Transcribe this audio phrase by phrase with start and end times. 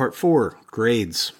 [0.00, 1.32] Part four grades.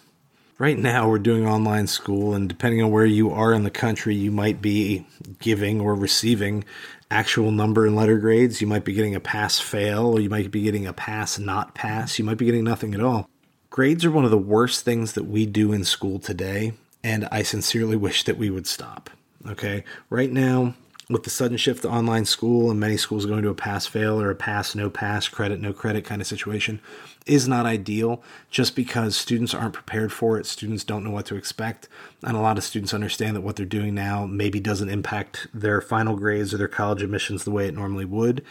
[0.59, 4.15] Right now, we're doing online school, and depending on where you are in the country,
[4.15, 5.07] you might be
[5.39, 6.65] giving or receiving
[7.11, 8.61] actual number and letter grades.
[8.61, 11.75] You might be getting a pass fail, or you might be getting a pass not
[11.75, 12.19] pass.
[12.19, 13.31] You might be getting nothing at all.
[13.71, 17.43] Grades are one of the worst things that we do in school today, and I
[17.45, 19.09] sincerely wish that we would stop.
[19.49, 20.75] Okay, right now,
[21.11, 24.21] with the sudden shift to online school and many schools going to a pass fail
[24.21, 26.81] or a pass no pass credit no credit kind of situation
[27.27, 28.23] is not ideal.
[28.51, 31.89] Just because students aren't prepared for it students don't know what to expect
[32.23, 35.81] and a lot of students understand that what they're doing now maybe doesn't impact their
[35.81, 38.45] final grades or their college admissions the way it normally would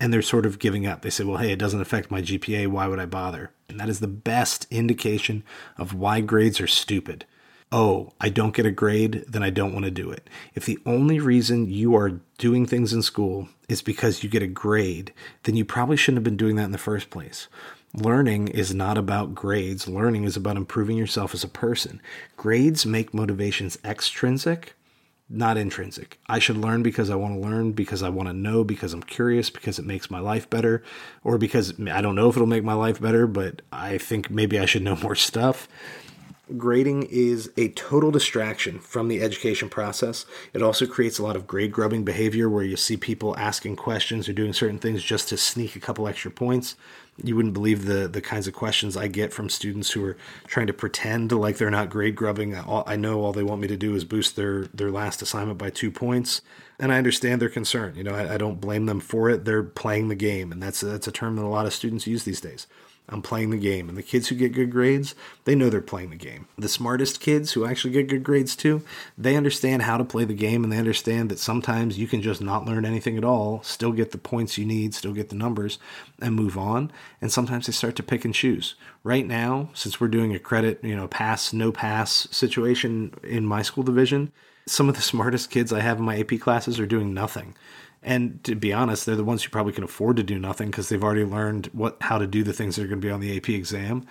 [0.00, 1.02] and they're sort of giving up.
[1.02, 3.50] They say well hey it doesn't affect my gpa why would i bother?
[3.68, 5.44] And that is the best indication
[5.76, 7.26] of why grades are stupid
[7.72, 10.28] oh, I don't get a grade, then I don't want to do it.
[10.54, 14.46] If the only reason you are doing things in school is because you get a
[14.46, 15.12] grade,
[15.42, 17.48] then you probably shouldn't have been doing that in the first place.
[17.92, 19.88] Learning is not about grades.
[19.88, 22.00] Learning is about improving yourself as a person.
[22.36, 24.74] Grades make motivations extrinsic,
[25.28, 26.18] not intrinsic.
[26.28, 29.02] I should learn because I want to learn, because I want to know, because I'm
[29.02, 30.84] curious, because it makes my life better,
[31.24, 34.58] or because I don't know if it'll make my life better, but I think maybe
[34.58, 35.66] I should know more stuff
[36.56, 40.26] grading is a total distraction from the education process.
[40.52, 44.28] It also creates a lot of grade grubbing behavior where you see people asking questions
[44.28, 46.76] or doing certain things just to sneak a couple extra points.
[47.22, 50.66] You wouldn't believe the the kinds of questions I get from students who are trying
[50.66, 52.54] to pretend like they're not grade grubbing.
[52.54, 55.70] I know all they want me to do is boost their their last assignment by
[55.70, 56.42] two points,
[56.78, 57.94] and I understand their concern.
[57.96, 59.46] You know, I, I don't blame them for it.
[59.46, 62.24] They're playing the game, and that's that's a term that a lot of students use
[62.24, 62.66] these days.
[63.08, 63.88] I'm playing the game.
[63.88, 66.48] And the kids who get good grades, they know they're playing the game.
[66.58, 68.82] The smartest kids who actually get good grades too,
[69.16, 72.40] they understand how to play the game and they understand that sometimes you can just
[72.40, 75.78] not learn anything at all, still get the points you need, still get the numbers,
[76.20, 76.90] and move on.
[77.20, 78.74] And sometimes they start to pick and choose.
[79.04, 83.62] Right now, since we're doing a credit, you know, pass, no pass situation in my
[83.62, 84.32] school division,
[84.66, 87.54] some of the smartest kids I have in my AP classes are doing nothing.
[88.02, 90.88] And to be honest, they're the ones who probably can afford to do nothing because
[90.88, 93.20] they've already learned what how to do the things that are going to be on
[93.20, 94.06] the AP exam.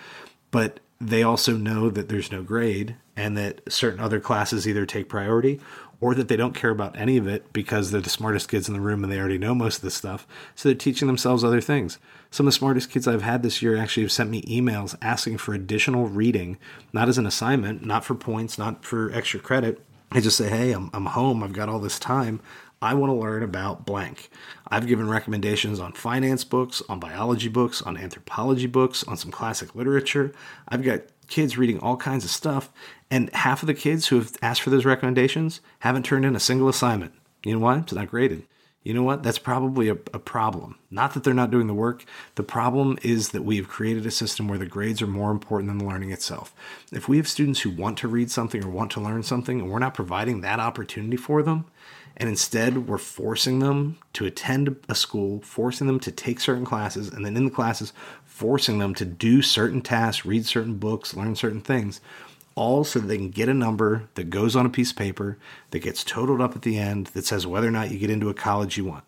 [0.52, 5.10] But they also know that there's no grade and that certain other classes either take
[5.10, 5.60] priority
[6.02, 8.74] or that they don't care about any of it because they're the smartest kids in
[8.74, 10.28] the room and they already know most of this stuff.
[10.54, 11.98] So they're teaching themselves other things.
[12.32, 15.38] Some of the smartest kids I've had this year actually have sent me emails asking
[15.38, 16.58] for additional reading,
[16.92, 19.82] not as an assignment, not for points, not for extra credit.
[20.12, 21.44] I just say, hey, I'm, I'm home.
[21.44, 22.42] I've got all this time.
[22.82, 24.30] I want to learn about blank.
[24.68, 29.76] I've given recommendations on finance books, on biology books, on anthropology books, on some classic
[29.76, 30.34] literature.
[30.68, 32.72] I've got kids reading all kinds of stuff,
[33.10, 36.40] and half of the kids who have asked for those recommendations haven't turned in a
[36.40, 37.14] single assignment.
[37.44, 37.80] You know why?
[37.80, 38.44] It's not graded.
[38.86, 39.24] You know what?
[39.24, 40.78] That's probably a, a, problem.
[40.92, 42.06] Not that they're not doing the work.
[42.36, 45.70] The problem is that we have created a system where the grades are more important
[45.70, 46.54] than the learning itself.
[46.92, 49.72] If we have students who want to read something or want to learn something, and
[49.72, 51.66] we're not providing that opportunity for them,
[52.18, 57.10] and instead, we're forcing them to attend a school, forcing them to take certain classes,
[57.10, 57.92] and then in the classes,
[58.24, 62.00] forcing them to do certain tasks, read certain books, learn certain things,
[62.56, 65.38] all so that they can get a number that goes on a piece of paper
[65.72, 68.30] that gets totaled up at the end that says whether or not you get into
[68.30, 69.04] a college you want.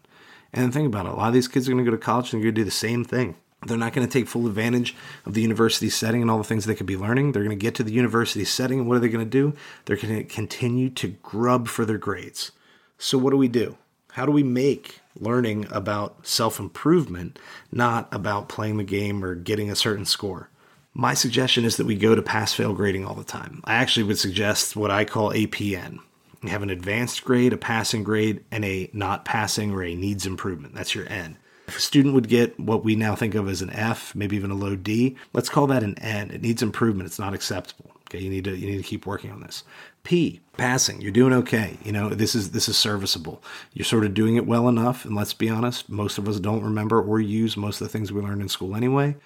[0.52, 2.34] And think about it a lot of these kids are going to go to college
[2.34, 3.36] and they're going to do the same thing.
[3.66, 4.96] They're not going to take full advantage
[5.26, 7.32] of the university setting and all the things they could be learning.
[7.32, 9.56] They're going to get to the university setting, and what are they going to do?
[9.86, 12.52] They're going to continue to grub for their grades.
[12.98, 13.78] So, what do we do?
[14.14, 17.38] How do we make learning about self improvement
[17.72, 20.50] not about playing the game or getting a certain score?
[20.94, 23.62] My suggestion is that we go to pass fail grading all the time.
[23.66, 26.00] I actually would suggest what I call APN.
[26.42, 30.26] You have an advanced grade, a passing grade, and a not passing or a needs
[30.26, 30.74] improvement.
[30.74, 31.38] That's your N.
[31.68, 34.50] If a student would get what we now think of as an F, maybe even
[34.50, 36.32] a low D, let's call that an N.
[36.32, 37.08] It needs improvement.
[37.08, 37.92] It's not acceptable.
[38.10, 39.64] Okay, you need to you need to keep working on this.
[40.04, 41.02] P, passing.
[41.02, 41.78] You're doing okay.
[41.84, 43.44] You know, this is this is serviceable.
[43.74, 46.64] You're sort of doing it well enough, and let's be honest, most of us don't
[46.64, 49.18] remember or use most of the things we learned in school anyway.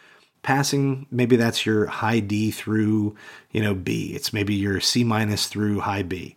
[0.42, 3.16] Passing, maybe that's your high D through,
[3.52, 4.14] you know, B.
[4.16, 6.36] It's maybe your C minus through high B.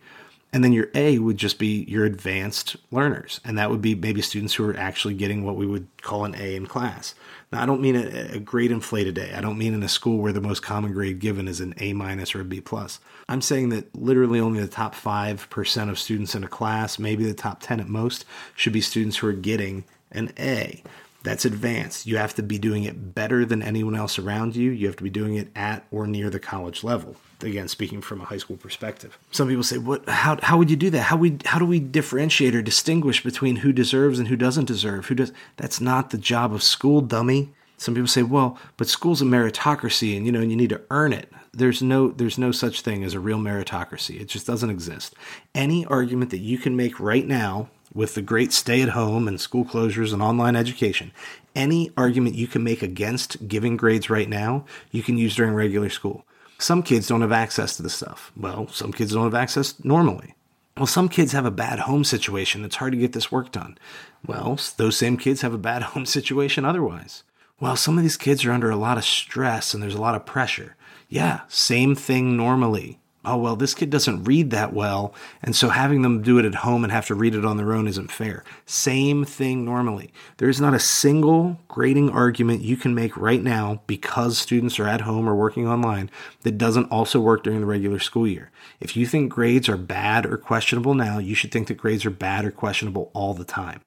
[0.55, 3.41] And then your A would just be your advanced learners.
[3.45, 6.37] And that would be maybe students who are actually getting what we would call an
[6.39, 7.17] A in class.
[7.51, 9.37] Now, I don't mean a, a grade inflated A.
[9.37, 11.93] I don't mean in a school where the most common grade given is an A
[11.93, 13.01] minus or a B plus.
[13.29, 17.35] I'm saying that literally only the top 5% of students in a class, maybe the
[17.35, 18.25] top 10 at most,
[18.55, 20.85] should be students who are getting an A.
[21.25, 22.07] That's advanced.
[22.07, 24.71] You have to be doing it better than anyone else around you.
[24.71, 28.21] You have to be doing it at or near the college level again speaking from
[28.23, 31.17] a high school perspective some people say what how, how would you do that how
[31.17, 35.15] we how do we differentiate or distinguish between who deserves and who doesn't deserve who
[35.17, 39.25] does that's not the job of school dummy Some people say, well, but school's a
[39.25, 41.31] meritocracy and you know, you need to earn it.
[41.53, 44.21] There's no there's no such thing as a real meritocracy.
[44.21, 45.15] It just doesn't exist.
[45.55, 49.41] Any argument that you can make right now with the great stay at home and
[49.41, 51.13] school closures and online education,
[51.55, 55.89] any argument you can make against giving grades right now, you can use during regular
[55.89, 56.27] school.
[56.59, 58.33] Some kids don't have access to this stuff.
[58.37, 60.35] Well, some kids don't have access normally.
[60.77, 62.65] Well, some kids have a bad home situation.
[62.65, 63.79] It's hard to get this work done.
[64.27, 67.23] Well, those same kids have a bad home situation otherwise.
[67.61, 70.17] Well, some of these kids are under a lot of stress and there's a lot
[70.17, 70.77] of pressure.
[71.09, 75.15] Yeah, same thing normally oh, well, this kid doesn't read that well.
[75.43, 77.73] And so having them do it at home and have to read it on their
[77.73, 78.45] own isn't fair.
[78.67, 80.13] Same thing normally.
[80.39, 84.89] There is not a single grading argument you can make right now because students are
[84.89, 86.11] at home or working online
[86.43, 88.51] that doesn't also work during the regular school year.
[88.81, 92.11] If you think grades are bad or questionable now, you should think that grades are
[92.11, 93.81] bad or questionable all the time.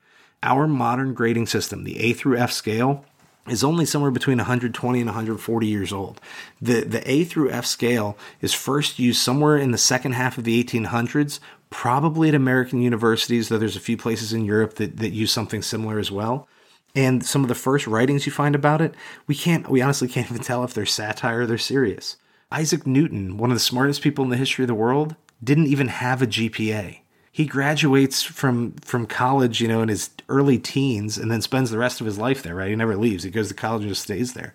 [0.44, 3.06] Our modern grading system, the A through F scale,
[3.50, 6.22] is only somewhere between 120 and 140 years old.
[6.62, 10.44] The, the A through F scale is first used somewhere in the second half of
[10.44, 11.40] the 1800s,
[11.70, 15.62] probably at American universities, though there's a few places in Europe that, that use something
[15.62, 16.48] similar as well.
[16.96, 18.96] And some of the first writings you find about it,
[19.28, 22.18] we can't, we honestly can't even tell if they're satire or they're serious.
[22.52, 25.90] Isaac Newton, one of the smartest people in the history of the world, didn't even
[25.90, 27.00] have a GPA
[27.32, 31.78] he graduates from from college, you know, in his early teens, and then spends the
[31.78, 32.56] rest of his life there.
[32.56, 32.70] Right?
[32.70, 33.24] He never leaves.
[33.24, 34.54] He goes to college and just stays there.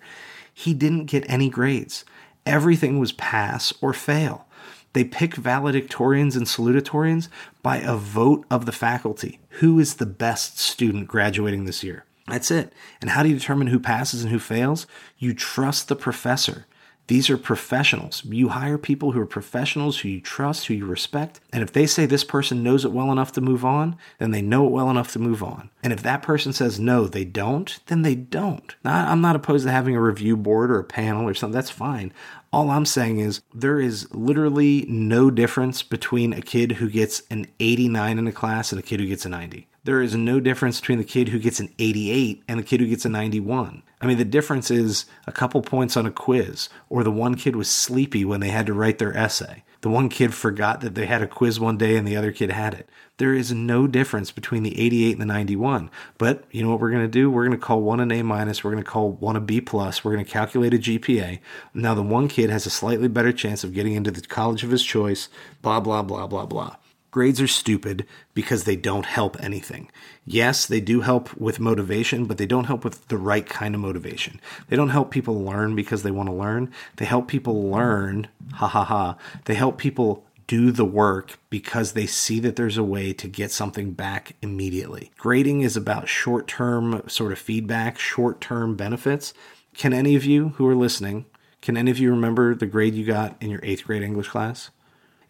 [0.53, 2.05] He didn't get any grades.
[2.45, 4.45] Everything was pass or fail.
[4.93, 7.27] They pick valedictorians and salutatorians
[7.63, 9.39] by a vote of the faculty.
[9.59, 12.05] Who is the best student graduating this year?
[12.27, 12.71] That's it.
[13.01, 14.85] And how do you determine who passes and who fails?
[15.17, 16.65] You trust the professor.
[17.07, 18.23] These are professionals.
[18.25, 21.41] You hire people who are professionals, who you trust, who you respect.
[21.51, 24.41] And if they say this person knows it well enough to move on, then they
[24.41, 25.69] know it well enough to move on.
[25.83, 28.75] And if that person says no, they don't, then they don't.
[28.85, 31.53] Now, I'm not opposed to having a review board or a panel or something.
[31.53, 32.13] That's fine.
[32.53, 37.47] All I'm saying is there is literally no difference between a kid who gets an
[37.59, 40.79] 89 in a class and a kid who gets a 90 there is no difference
[40.79, 43.83] between the kid who gets an 88 and the kid who gets a 91.
[44.03, 47.55] I mean, the difference is a couple points on a quiz, or the one kid
[47.55, 49.63] was sleepy when they had to write their essay.
[49.79, 52.51] The one kid forgot that they had a quiz one day and the other kid
[52.51, 52.89] had it.
[53.15, 55.89] There is no difference between the 88 and the 91.
[56.17, 57.31] But you know what we're going to do?
[57.31, 58.61] We're going to call one an A minus.
[58.61, 60.03] We're going to call one a B plus.
[60.03, 61.39] We're going to calculate a GPA.
[61.73, 64.71] Now, the one kid has a slightly better chance of getting into the college of
[64.71, 65.29] his choice,
[65.61, 66.75] blah, blah, blah, blah, blah.
[67.13, 69.91] Grades are stupid because they don't help anything.
[70.25, 73.81] Yes, they do help with motivation, but they don't help with the right kind of
[73.81, 74.41] motivation.
[74.67, 76.71] They don't help people learn because they want to learn.
[76.95, 79.15] They help people learn, ha ha ha.
[79.45, 83.51] They help people do the work because they see that there's a way to get
[83.51, 85.11] something back immediately.
[85.19, 89.35] Grading is about short term sort of feedback, short term benefits.
[89.75, 91.25] Can any of you who are listening,
[91.61, 94.71] can any of you remember the grade you got in your eighth grade English class?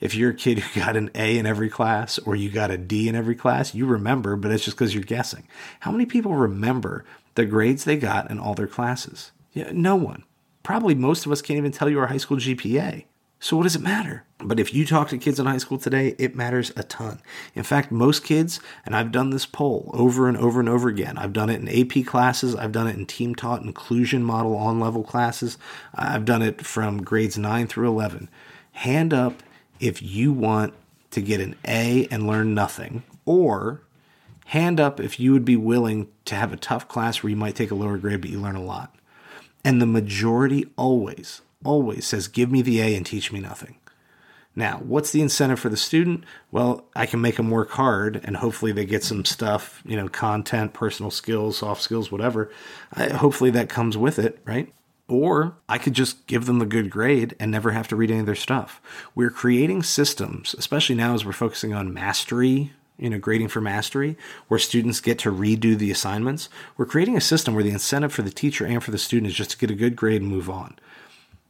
[0.03, 2.77] If you're a kid who got an A in every class or you got a
[2.77, 5.47] D in every class, you remember, but it's just because you're guessing.
[5.79, 7.05] How many people remember
[7.35, 9.31] the grades they got in all their classes?
[9.53, 10.25] Yeah, no one.
[10.61, 13.05] Probably most of us can't even tell you our high school GPA.
[13.39, 14.25] So what does it matter?
[14.39, 17.21] But if you talk to kids in high school today, it matters a ton.
[17.55, 21.17] In fact, most kids, and I've done this poll over and over and over again.
[21.17, 24.81] I've done it in AP classes, I've done it in team taught inclusion model on
[24.81, 25.57] level classes,
[25.95, 28.29] I've done it from grades 9 through 11.
[28.73, 29.41] Hand up
[29.80, 30.74] if you want
[31.12, 33.82] to get an A and learn nothing, or
[34.48, 37.56] hand up if you would be willing to have a tough class where you might
[37.56, 38.94] take a lower grade but you learn a lot.
[39.63, 43.77] And the majority always, always says, Give me the A and teach me nothing.
[44.56, 46.25] Now, what's the incentive for the student?
[46.51, 50.08] Well, I can make them work hard and hopefully they get some stuff, you know,
[50.08, 52.51] content, personal skills, soft skills, whatever.
[52.94, 54.72] I, hopefully that comes with it, right?
[55.07, 58.22] Or I could just give them the good grade and never have to read any
[58.22, 58.81] of their stuff.
[59.13, 64.17] We're creating systems, especially now as we're focusing on mastery, you know, grading for mastery,
[64.48, 66.48] where students get to redo the assignments.
[66.77, 69.36] We're creating a system where the incentive for the teacher and for the student is
[69.36, 70.79] just to get a good grade and move on.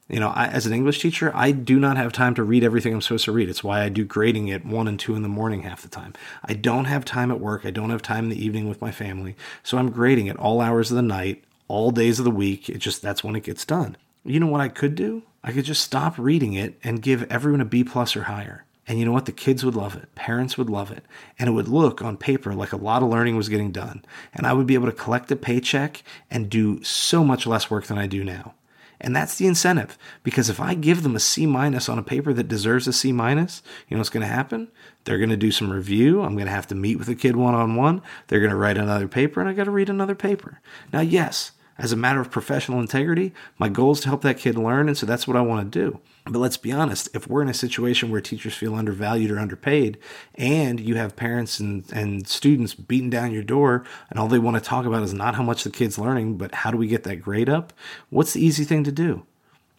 [0.09, 2.93] You know, I, as an English teacher, I do not have time to read everything
[2.93, 3.49] I'm supposed to read.
[3.49, 6.13] It's why I do grading at one and two in the morning half the time.
[6.43, 7.65] I don't have time at work.
[7.65, 9.35] I don't have time in the evening with my family.
[9.63, 12.69] So I'm grading at all hours of the night all days of the week.
[12.69, 13.97] It just that's when it gets done.
[14.25, 15.23] You know what I could do?
[15.43, 18.65] I could just stop reading it and give everyone a B plus or higher.
[18.87, 19.25] And you know what?
[19.25, 20.13] The kids would love it.
[20.15, 21.05] Parents would love it.
[21.39, 24.03] And it would look on paper like a lot of learning was getting done.
[24.33, 27.85] And I would be able to collect a paycheck and do so much less work
[27.85, 28.55] than I do now.
[29.03, 29.97] And that's the incentive.
[30.23, 33.11] Because if I give them a C minus on a paper that deserves a C
[33.11, 34.69] minus, you know what's going to happen?
[35.03, 36.21] They're going to do some review.
[36.21, 38.01] I'm going to have to meet with the kid one on one.
[38.27, 40.61] They're going to write another paper, and I got to read another paper.
[40.93, 44.57] Now, yes, As a matter of professional integrity, my goal is to help that kid
[44.57, 45.99] learn, and so that's what I want to do.
[46.25, 49.97] But let's be honest, if we're in a situation where teachers feel undervalued or underpaid,
[50.35, 54.55] and you have parents and, and students beating down your door, and all they want
[54.55, 57.03] to talk about is not how much the kid's learning, but how do we get
[57.03, 57.73] that grade up,
[58.09, 59.25] what's the easy thing to do?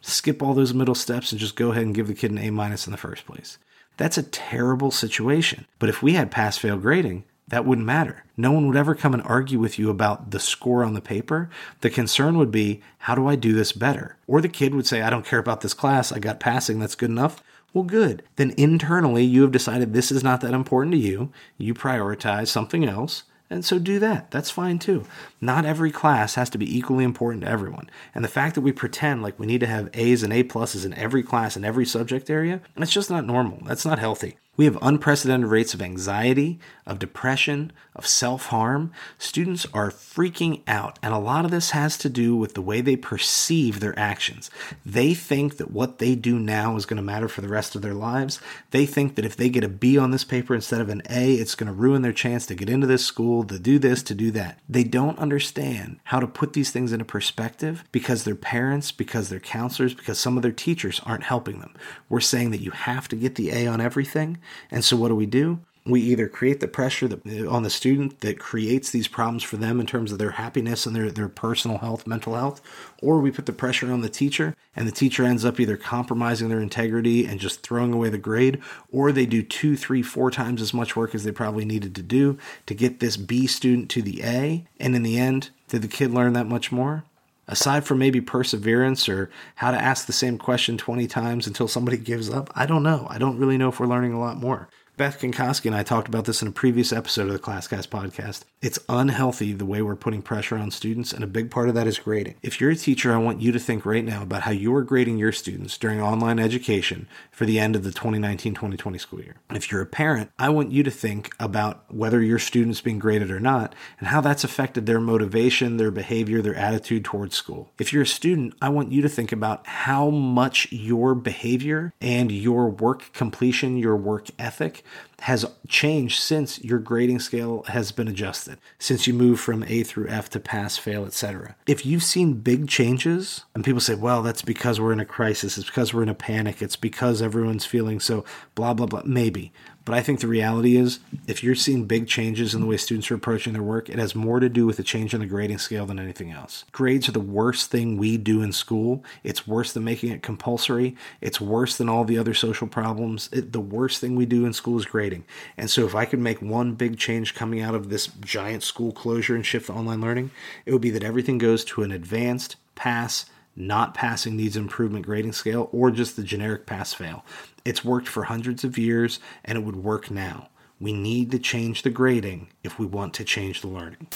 [0.03, 2.51] Skip all those middle steps and just go ahead and give the kid an A
[2.51, 3.57] minus in the first place.
[3.97, 5.67] That's a terrible situation.
[5.79, 8.25] But if we had pass fail grading, that wouldn't matter.
[8.37, 11.51] No one would ever come and argue with you about the score on the paper.
[11.83, 14.17] The concern would be, how do I do this better?
[14.27, 16.11] Or the kid would say, I don't care about this class.
[16.11, 16.79] I got passing.
[16.79, 17.43] That's good enough.
[17.75, 18.23] Well, good.
[18.37, 21.33] Then internally, you have decided this is not that important to you.
[21.59, 23.25] You prioritize something else.
[23.51, 24.31] And so do that.
[24.31, 25.05] That's fine too.
[25.41, 27.91] Not every class has to be equally important to everyone.
[28.15, 30.87] And the fact that we pretend like we need to have A's and A pluses
[30.87, 33.61] in every class in every subject area, that's just not normal.
[33.65, 34.39] That's not healthy.
[34.56, 38.92] We have unprecedented rates of anxiety, of depression, of self harm.
[39.18, 42.80] Students are freaking out, and a lot of this has to do with the way
[42.80, 44.50] they perceive their actions.
[44.84, 47.82] They think that what they do now is going to matter for the rest of
[47.82, 48.40] their lives.
[48.70, 51.34] They think that if they get a B on this paper instead of an A,
[51.34, 54.14] it's going to ruin their chance to get into this school, to do this, to
[54.14, 54.61] do that.
[54.68, 59.40] They don't understand how to put these things into perspective because their parents, because their
[59.40, 61.75] counselors, because some of their teachers aren't helping them.
[62.08, 64.38] We're saying that you have to get the A on everything
[64.71, 65.61] and so what do we do?
[65.87, 69.81] We either create the pressure that, on the student that creates these problems for them
[69.81, 72.63] in terms of their happiness and their, their personal health, mental health,
[73.03, 76.49] or we put the pressure on the teacher and the teacher ends up either compromising
[76.49, 80.63] their integrity and just throwing away the grade, or they do two, three, four times
[80.63, 84.01] as much work as they probably needed to do to get this B student to
[84.01, 84.65] the A.
[84.81, 87.05] And in the end, did the kid learn that much more?
[87.47, 91.97] Aside from maybe perseverance or how to ask the same question 20 times until somebody
[91.97, 93.07] gives up, I don't know.
[93.11, 94.69] I don't really know if we're learning a lot more.
[94.97, 98.45] Beth Kinkoski and I talked about this in a previous episode of the ClassCast podcast.
[98.63, 101.89] It's unhealthy the way we're putting pressure on students, and a big part of that
[101.89, 102.37] is grading.
[102.45, 104.85] If you're a teacher, I want you to think right now about how you are
[104.85, 109.35] grading your students during online education for the end of the 2019 2020 school year.
[109.51, 113.33] If you're a parent, I want you to think about whether your student's being graded
[113.33, 117.73] or not and how that's affected their motivation, their behavior, their attitude towards school.
[117.81, 122.31] If you're a student, I want you to think about how much your behavior and
[122.31, 124.84] your work completion, your work ethic
[125.21, 130.09] has changed since your grading scale has been adjusted, since you move from A through
[130.09, 131.57] F to pass, fail, etc.
[131.67, 135.57] If you've seen big changes, and people say, well, that's because we're in a crisis,
[135.57, 138.25] it's because we're in a panic, it's because everyone's feeling so
[138.55, 139.53] blah, blah, blah, maybe.
[139.85, 143.11] But I think the reality is, if you're seeing big changes in the way students
[143.11, 145.59] are approaching their work, it has more to do with the change in the grading
[145.59, 146.64] scale than anything else.
[146.73, 149.05] Grades are the worst thing we do in school.
[149.23, 150.97] It's worse than making it compulsory.
[151.21, 153.29] It's worse than all the other social problems.
[153.31, 155.25] It, the worst thing we do in school is grading.
[155.59, 158.93] And so, if I could make one big change coming out of this giant school
[158.93, 160.31] closure and shift to online learning,
[160.64, 165.32] it would be that everything goes to an advanced pass not passing needs improvement grading
[165.32, 167.25] scale or just the generic pass fail.
[167.64, 170.49] It's worked for hundreds of years and it would work now.
[170.80, 174.08] We need to change the grading if we want to change the learning.